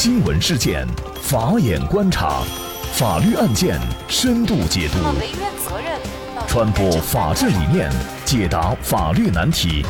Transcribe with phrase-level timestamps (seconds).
[0.00, 0.86] 新闻事件，
[1.20, 2.44] 法眼观察，
[2.92, 4.98] 法律案件深度解读，
[6.46, 7.90] 传播法治理念，
[8.24, 9.84] 解答法律难题，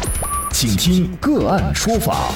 [0.50, 2.32] 请听个案说法。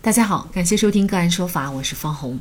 [0.00, 2.40] 大家好，感谢收听个案说法，我是方红。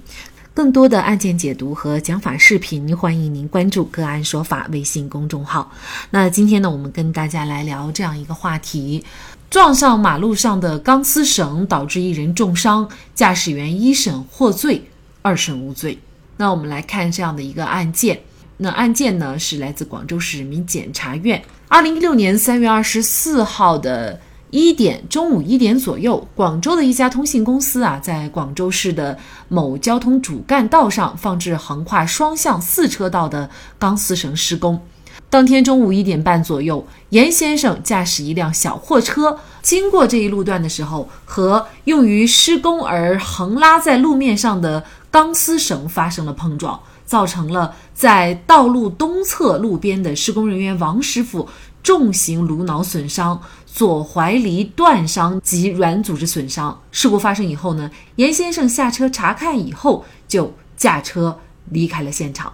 [0.53, 5.71] 更多的案件解读和讲法视频，欢迎您关注“个案说法”微信公众号。
[6.09, 9.05] 那今天呢，我们跟大家来聊这样一个话题：
[9.49, 14.89] 撞上马路上的钢丝绳，导致一人重伤，驾驶员一审获罪，
[15.21, 15.97] 二审无罪。
[16.37, 18.19] 那我们来看这样的一个案件。
[18.57, 24.21] 那案件呢，是来自广州市人民检察院，二零一六年三月二十四号的。
[24.51, 29.15] 一点中午一点左右，广州的一家通信公司啊，在广州市的
[29.47, 34.81] 某交通主干道上放置横跨双向四车道的钢丝绳施工。
[35.29, 51.47] 当天中午一点半左右，严先生驾驶一辆小货车经过这一路段的时候，和用于施工而横拉在路面上的钢丝绳发生了碰撞，造成了在道路东侧路边的施工人员王师傅
[51.83, 53.39] 重型颅脑损伤。
[53.71, 56.81] 左踝离断伤及软组织损伤。
[56.91, 61.39] 事故发生以后呢，严先生下车查看以后，就驾车
[61.69, 62.51] 离开了现场。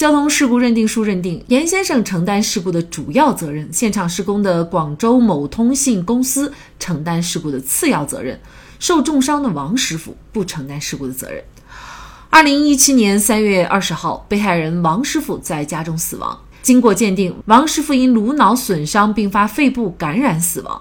[0.00, 8.40] 交通事故认定书认定，严先生承担事故的主要责任，现场施工的广州某通信公司承担事故的次要责任，
[8.78, 11.44] 受重伤的王师傅不承担事故的责任。
[12.30, 16.40] 二零一七年三月二十号，被害人王师傅在家中死亡。
[16.62, 20.80] 经过鉴定，王师傅因颅脑损伤并发肺部感染死亡。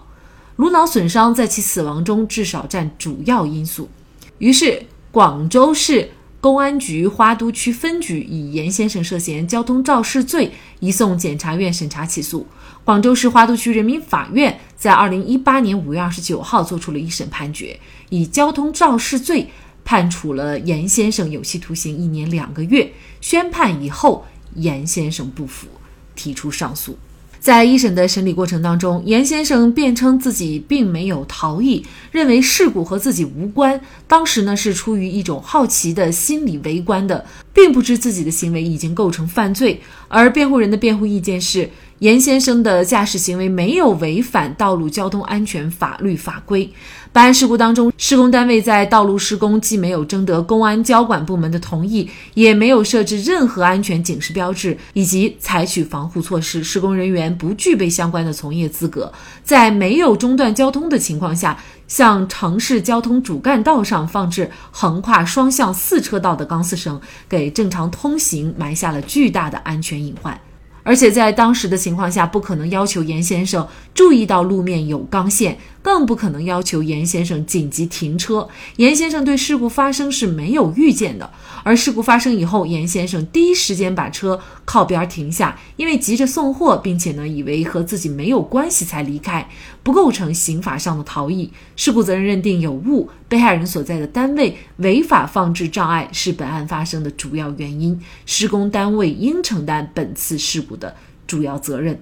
[0.56, 3.90] 颅脑损伤在其死亡中至少占主要因素。
[4.38, 6.10] 于是，广州市
[6.42, 12.48] 公安局花都区分局以严先生涉嫌交通肇事罪移送检察院审查起诉。
[12.84, 17.80] 广州市花都区人民法院在二零一八年五月二十九号作出了一审判决，
[18.10, 19.50] 以交通肇事罪
[19.84, 22.92] 判处了严先生有期徒刑一年两个月。
[23.22, 24.26] 宣判以后。
[24.56, 25.68] 严先生不服，
[26.16, 26.98] 提出上诉。
[27.40, 33.80] 在一审的审理过程当中，严先生辩称自己并没有逃逸，认为事故和自己无关。
[34.08, 39.82] 当时呢是出于一种好奇的心理围观的，并不知自己的行为已经构成犯罪。
[40.10, 46.72] 而辩护人的辩护意见是，严先生的驾驶行为没有违反道路交通安全法律法规。
[47.12, 59.12] 本案事故当中，施工单位在道路施工既没有征得公安交管部门的同意，也没有设置任何安全警示标志以及采取防护措施，施工人员不具备相关的从业资格，
[59.44, 61.58] 在没有中断交通的情况下，
[61.90, 70.40] 向城市交通主干道上放置横跨双向四车道的钢丝绳，给正常通行埋下了巨大的安全隐患。
[70.84, 75.58] 而且在当时的情况下，不可能要求严先生注意到路面有钢线。
[75.82, 78.48] 更不可能要求严先生紧急停车。
[78.78, 81.32] 严先生对事故发生是没有预见的，
[81.64, 89.50] 而事故发生以后，严先生第一时间把车靠边停下，因为急着送货，并且呢，以为和自己没有关系才离开，
[89.82, 91.52] 不构成刑法上的逃逸。
[91.76, 102.00] 事故责任认定有误，被害人所在的单位违法放置障碍是本案发生的主要原因，施工单位应承担本次事故的主要责任。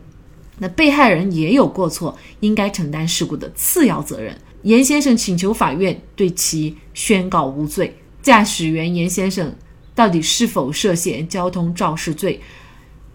[0.59, 4.35] 那被害人也有过错，应该承担事故的次要责任。
[4.63, 7.95] 严先生请求法院对其宣告无罪。
[8.21, 9.55] 驾驶员严先生
[9.95, 12.41] 到底是否涉嫌交通肇事罪？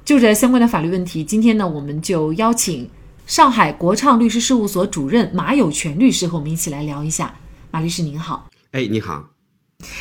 [0.04, 2.88] 就这相关的法律问题，今天呢，我们就邀请
[3.26, 7.34] 上海国畅律师事务所主任马有权律师和我们一起来聊一下。
[7.70, 9.30] 马律师您好，哎，你好，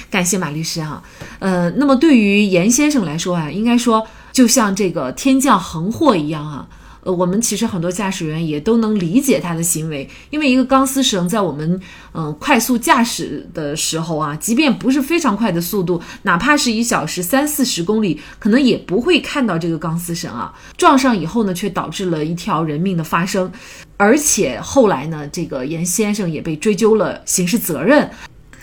[0.09, 1.03] 感谢马律师哈。
[1.39, 6.69] 呃，那么对于严先生来说啊，应该说就像这个天降横祸一样啊。
[7.03, 11.79] 呃，我们其实很多驾驶员也都能理解他的行为，因为一个钢丝绳在我们
[12.13, 20.53] 嗯快速驾驶的时候啊，即便不是非常快的速度，哪怕是一小时三四十公里，可能也不会看到这个钢丝绳啊。
[20.77, 23.51] 撞上以后呢，却导致了一条人命的发生，
[23.97, 28.09] 而且后来呢，这个严先生也被追究了刑事责任，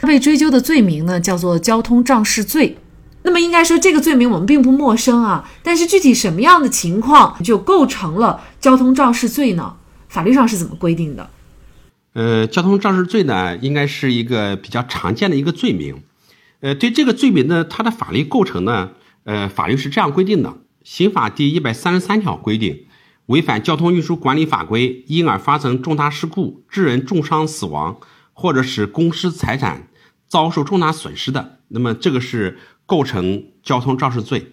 [0.01, 2.77] 他被追究的罪名呢叫做交通肇事罪。
[3.23, 5.51] 那么应该说，这个罪名我们并不陌生啊。
[5.63, 9.75] 但是具体什么样的情况就构成了交通肇事罪呢？
[10.09, 11.29] 法律上是怎么规定的？
[12.15, 16.03] 呃，交通肇事罪呢，应该是一个比较常见的一个罪名。
[16.61, 18.93] 呃，对这个罪名呢，它的法律构成呢，
[19.25, 22.87] 呃，法律是这样规定的：刑法第一百三十三条规定，
[23.27, 27.99] 违反交通运输管理法规，因而发生重大事故，致人重伤、死亡，
[28.33, 29.89] 或者使公司财产
[30.29, 32.59] 遭受重大损失的，那么这个是。
[32.89, 34.47] 构成交通肇事罪，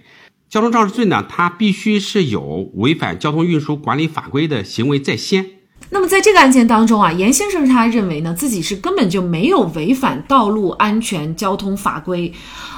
[0.50, 5.52] 交通肇事罪呢，它必须是有违反交通运输管理法规的行为在先。
[5.92, 12.34] 那么在这个案件当中啊，严先生他认为呢，自己是根本就没有违反道路安全交通法规，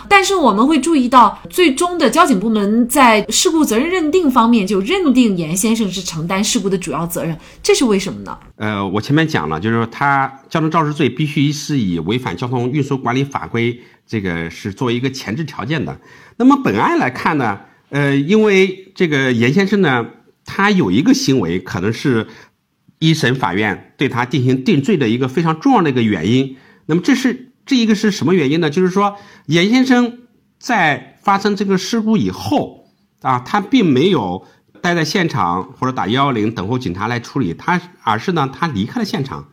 [0.08, 8.38] 但是我们会注意到，最终的交警部门在事故责任认定方面就认定严先生是承担事故的主要责任，这是为什么呢？
[8.58, 16.00] 呃，我前面讲了，就是说他交通肇事罪必须是以违反交通运输管理法规这个是作为一个前置条件的。
[16.38, 17.60] 那么本案来看呢，
[17.90, 20.08] 呃，因为这个严先生呢，
[20.44, 22.26] 他有一个行为可能是。
[23.00, 26.58] 一审法院对他进行定罪的一个非常重要的一个原因，
[26.88, 28.72] 那么这是这一个是什么原因呢？
[28.72, 30.18] 就是说严先生
[30.58, 32.90] 在发生这个事故以后
[33.22, 34.48] 啊，他并没有
[34.82, 39.48] 待在现场或者打幺幺零等候警察来处理，他而是呢他离开了现场。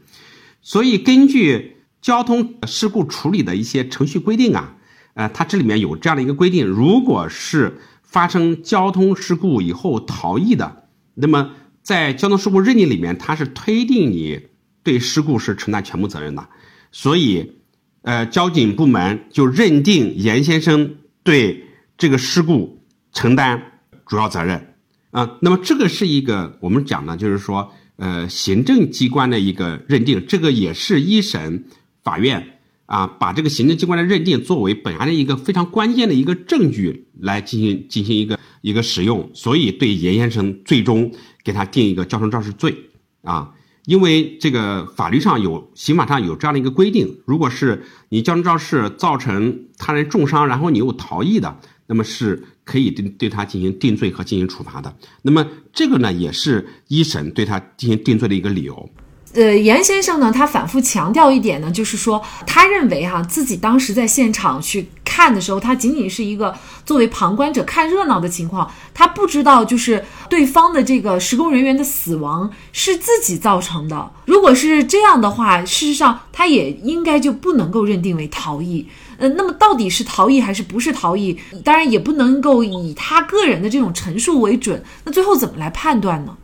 [0.62, 1.73] 所以根据
[2.04, 4.76] 交通事故处理的一些程序规定啊，
[5.14, 10.84] 呃，它这里面有这样的一个规定：如果是发生交通事故以后逃逸的，
[11.14, 11.52] 那么。
[11.82, 14.40] 在交通事故认定里面，它是推定你
[14.82, 16.48] 对事故是承担全部责任的，
[16.92, 17.58] 所以，
[18.00, 21.66] 呃，交警部门就认定严先生对
[21.98, 24.74] 这个事故承担主要责任
[25.10, 25.36] 啊。
[25.42, 31.66] 那么这个是一个我们讲的，就是说，呃，行政机关的一个认定，这个也是一审
[32.04, 41.12] 法院啊把这个行政机关的认定作为本案的一个非常关键的一个证据来进行进行一个一个使用，所以对严先生最终。
[41.44, 42.74] 给他定一个交通肇事罪
[43.20, 43.52] 啊，
[43.84, 54.96] 因为这个法律上有刑法上有这样的一个规定，如果是你交通肇事造成他人重伤，然后你又逃逸的，那么是可以对对他进行定罪和进行处罚的。
[55.20, 58.88] 那么这个呢，也是一审对他进行定罪的一个理由。
[59.34, 66.54] 呃，严先生呢，他反复强调一点呢，就是说，他认为哈，自己当时在现场去看的时候，他仅仅是一个
[66.86, 74.08] 作为旁观者看热闹的情况，他不知道就是对方的这个施工人员的死亡是自己造成的。
[74.26, 78.86] 如果是这样的话，事实上他也应该就不能够认定为逃逸。
[79.18, 81.36] 呃，那么到底是逃逸还是不是逃逸？
[81.64, 84.80] 当然也不能够以他个人的这种陈述为准。
[85.02, 86.36] 那最后怎么来判断呢？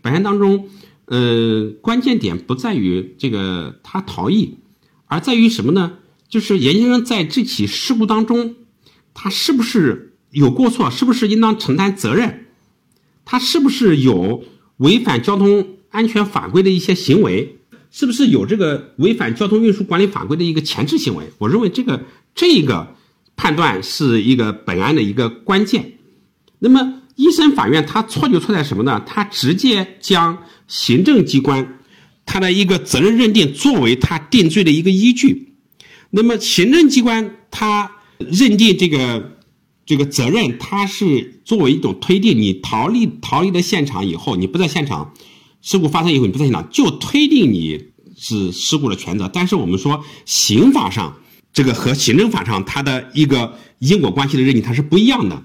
[0.00, 0.66] 本案当中。
[1.10, 4.58] 呃，关键点不在于这个他逃逸，
[5.06, 5.94] 而在于什么呢？
[6.28, 8.56] 就是严先生在这起事故当中，
[9.14, 10.90] 他是不是有过错？
[10.90, 12.44] 是不是应当承担责任？
[13.24, 14.44] 他是不是有
[14.76, 17.56] 违反交通安全法规的一些行为？
[17.90, 21.24] 是不是有这个违反交通运输管理法规的一个前置行为？
[21.38, 22.94] 我认为这个这个
[23.34, 25.94] 判断是一个本案的一个关键。
[26.58, 29.02] 那么一审法院他错就错在什么呢？
[29.06, 30.42] 他直接将。
[30.68, 31.80] 行政机关
[32.24, 35.54] 他的一个责任认定作为他定罪的一个依据，
[36.10, 39.38] 那么行政机关他认定这个
[39.86, 45.14] 这个责任，他是作为一种推定，你逃离逃离的现场以后，你不在现场，
[45.62, 47.86] 事故发生以后你不在现场，就推定你
[48.16, 49.30] 是事故的全责。
[49.32, 51.16] 但是我们说刑法上
[51.52, 55.42] 这个和行政法上它的一个因果关系的认定它是不一样的。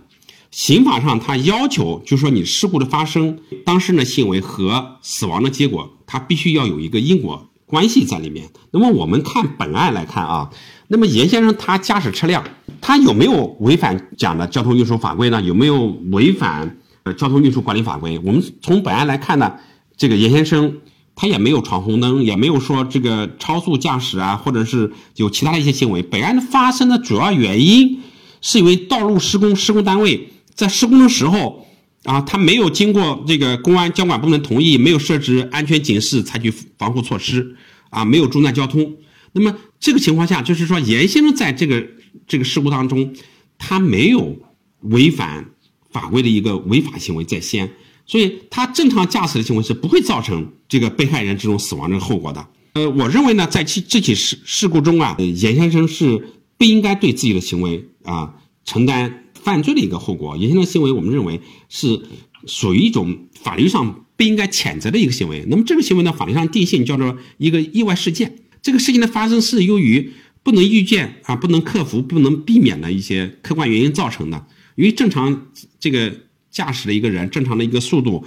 [0.54, 8.48] 刑法上，他要求就是说，你事故的发生，当事人的行为和死亡的结果，它必须要有一个因果关系在里面。
[8.70, 10.52] 那么我们看本案来看啊，
[10.90, 12.44] 那么严先生他驾驶车辆，
[12.80, 15.42] 他有没有违反讲的交通运输法规呢？
[15.42, 18.20] 有没有违反呃交通运输管理法规？
[18.24, 19.56] 我们从本案来看呢，
[19.98, 20.72] 这个严先生
[21.16, 26.04] 他也没有闯红灯，也没有说这个超速驾驶啊，或者是有其他的一些行为。
[26.04, 28.02] 本案发生的主要原因
[28.40, 30.30] 是因为道路施工施工单位。
[30.56, 31.68] 在施工的时候，
[32.04, 37.56] 啊，他没有经过这个公安交管部门同意，没有设置安全警示，采取防护措施，
[37.90, 38.96] 啊，没有中断交通。
[39.32, 41.84] 那么这个情况下，就是说严先生在这个
[42.28, 43.14] 这个事故当中，
[43.58, 44.38] 他没有
[44.82, 45.46] 违反
[45.92, 47.72] 法规的一个违法行为在先，
[48.06, 52.46] 所以他正常驾驶的行为是不会造成这个被害人这种死亡的后果的。
[52.74, 59.24] 呃，我认为呢，在其这起事事故中啊，严先生是不应该对自己的行为啊承担。
[59.44, 62.02] 犯罪的一个后果，严先生行为，我们认为是
[62.48, 65.46] 属于一种法律上不应该谴责的一个行为。
[65.50, 68.40] 那么这个行为呢，法律上定性叫做一个意外事件。
[68.62, 74.48] 这个事情的发生是由于不能预见啊、不能克服、不能避免的一些客观原因造成的。
[74.76, 75.48] 因为正常
[75.80, 76.14] 这个
[76.50, 78.26] 驾驶的一个人，正常的一个速度，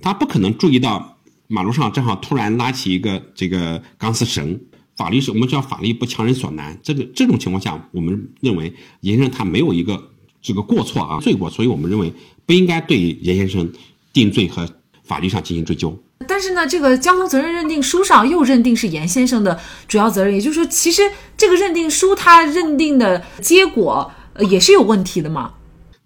[0.00, 4.58] 他不可能注意到马路上正好突然拉起一个这个钢丝绳。
[4.96, 6.78] 法律是我们叫法律不强人所难。
[6.82, 10.10] 这个这种情况下，我们认为严先生他没有一个。
[10.44, 12.12] 这个过错啊，罪过，所以我们认为
[12.46, 13.72] 不应该对严先生
[14.12, 14.68] 定罪和
[15.02, 15.98] 法律上进行追究。
[16.28, 19.58] 但是呢，这个交通责任认定书上又认定是严先生的
[19.88, 21.02] 主要责任，也就是说，其实
[21.36, 25.54] 这个认定书他认定的结果呃也是有问题的嘛？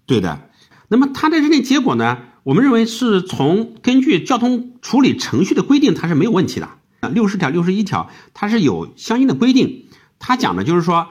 [0.05, 0.49] 对的。
[0.87, 2.17] 那么他的认定结果呢？
[2.43, 6.69] 我们认为是从根据交通处理程序的规定，它是没有问题的。
[7.13, 9.85] 六十条、六十一条，它是有相应的规定。
[10.17, 11.07] 它讲的就是说，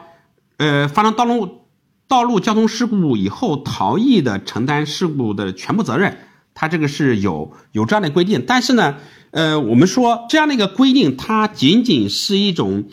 [0.57, 1.68] 呃，发生道路
[2.09, 6.17] 道路交通事故以后，逃逸的承担事故的全部责任。
[6.55, 8.43] 它这个是有有这样的规定。
[8.47, 8.97] 但是呢，
[9.31, 12.89] 呃，我们说这样的一个规定，它仅仅是一种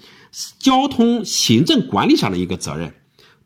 [0.59, 2.93] 交通行政管理上的一个责任。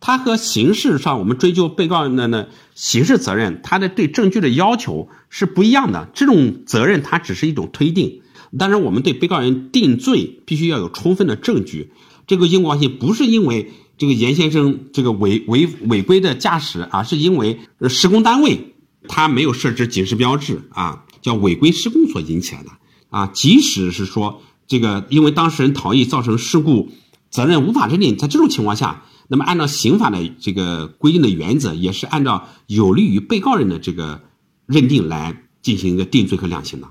[0.01, 6.09] 它和刑事上我们追究被告人的呢刑事责任，它的对证据的要求是不一样的。
[6.15, 8.21] 这种责任它只是一种推定，
[8.57, 11.91] 当然我们对被告人定罪必须要有充分的证据。
[12.27, 18.73] 这个因果关系不是因为这个严先生这个违违违规的驾驶，而是因为施工单位
[19.07, 22.71] 他没有设置警示标志啊，叫违规施工所引起来的
[23.09, 23.27] 啊。
[23.27, 26.89] 即使是说这个因为当事人逃逸造成事故，
[27.29, 29.03] 责任无法认定，在这种情况下。
[29.31, 34.23] 那么，按照刑法的这个规定的原则，也是按照有利于被告人的这个
[34.65, 36.87] 认定来进行一个定罪和量刑的，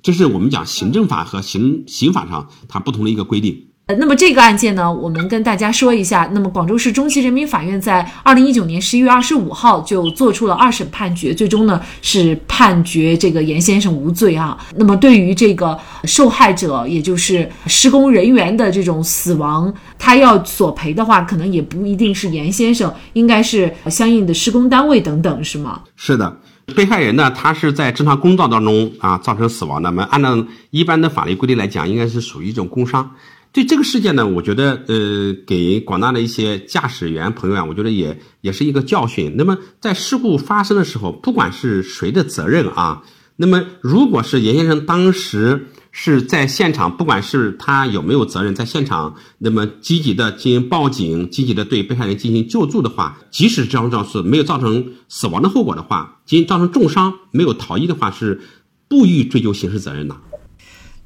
[0.00, 3.66] 这是我们讲行政法和刑刑法上它不同的一个规定。
[3.88, 6.28] 呃，那么这个案件呢，我们跟大家说一下。
[6.32, 14.58] 那么广州市中级人民法院在二零一九年十一月二十五号就做出了二审判决，最终呢是判决这个严先生无罪啊。
[14.74, 25.82] 那么对于这个受害者，也就是施工人员的这种死亡，他要索赔的话，可能也不一定是严先生，应该是相应的施工单位等等，是吗？
[25.94, 26.36] 是的，
[26.74, 29.88] 被害人呢，他是在正常工作当中啊造成死亡的。
[29.92, 33.08] 那么按照一般的法律规定来讲，应该是属于一种工伤。
[33.56, 39.34] 对这个事件呢，我觉得呃，给广大的一些驾驶员朋友啊，我觉得也也是一个教训。
[39.38, 43.02] 那么在事故发生的时候，不管是谁的责任啊，
[43.36, 58.38] 那么如果是严先生当时是在现场，不管是他有没有责任，在现场那么积极的进行报警，积极的对被害人进行救助的话，即使这桩事没有造成死亡的后果的话，仅造成重伤没有逃逸的话，是
[58.86, 60.14] 不予追究刑事责任的。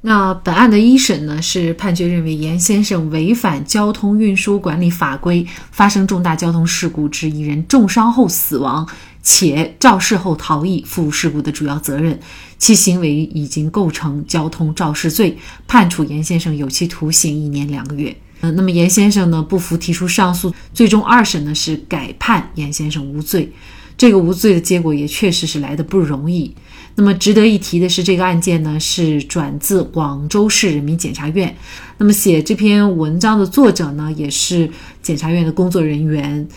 [0.03, 8.87] 那本案的一审呢，是判决认为严先生违反交通运输管理法规，发生重大交通事故致一人重伤后死亡，
[9.21, 12.19] 且肇事后逃逸，负事故的主要责任，
[12.57, 18.15] 其行为已经构成交通肇事罪，判处严先生有期徒刑一年两个月。
[18.41, 23.53] 嗯，那么严先生呢不服提出上诉，最终二审呢是改判严先生无罪。
[24.01, 26.51] 这个无罪的结果也确实是来的不容易。
[26.95, 31.55] 那么值得一提的是，这个案件呢是转自广州市人民检察院。
[31.99, 34.67] 那么写这篇文章的作者呢也是
[35.03, 36.47] 检察院的工作人员。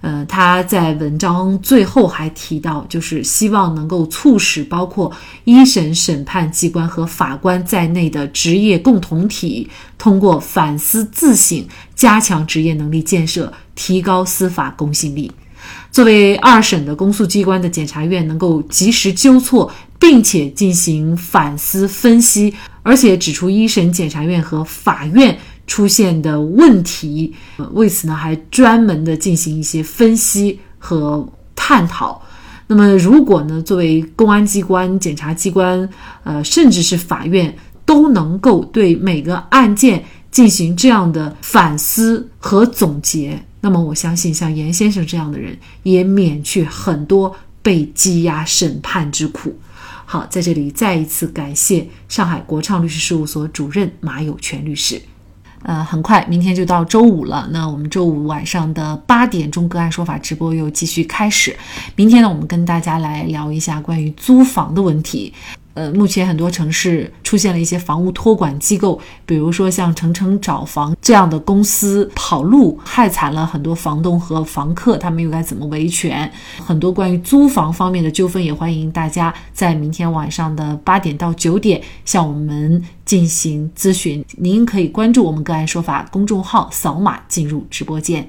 [0.00, 5.10] 呃，他在文章最后还提到，就是希望能够促使包括
[5.42, 9.68] 一审审判机关和法官在内的职业共同体，
[9.98, 11.66] 通过反思自省，
[11.96, 15.32] 加强职业能力建设，提高司法公信力。
[15.92, 19.70] 作为二审的公诉机关的检察院，能够及时纠错，
[20.00, 27.34] 并且进行反思分析，而且指出一审检察院和法院出现的问题，
[27.74, 32.20] 为此呢还专门的进行一些分析和探讨。
[32.66, 35.86] 那么，如果呢作为公安机关、检察机关，
[36.24, 43.38] 呃，甚至是法院，都能够对每个案件进行这样的反思和总结。
[43.62, 49.56] 那么我相信，像严先生这样的人也免去很多被羁押审判之苦。
[50.04, 55.00] 好，在这里再一次感谢上海国畅律师事务所主任马有权律师。
[55.62, 61.56] 呃，很快明天就到周五了，那我们周五晚上的八点钟个案说法直播又继续开始。
[61.94, 65.32] 明天呢，我们跟大家来聊一下关于租房的问题。
[65.74, 76.30] 呃，目前很多城市出现了一些房屋托管机构，比如说像程程找房这样的公司跑路，害惨了很多房东和房客，他们又该怎么维权？
[76.58, 84.24] 很多关于租房方面的纠纷，也欢迎大家在明天晚上的八点到九点向我们进行咨询。
[84.36, 88.28] 您可以关注我们“个案说法”公众号，扫码进入直播间。